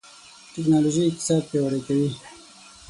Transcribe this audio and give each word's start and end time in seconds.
ټکنالوژي 0.53 1.01
اقتصاد 1.07 1.41
پیاوړی 1.49 1.81
کوي. 1.87 2.09